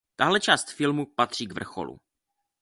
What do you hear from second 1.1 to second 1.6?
patří k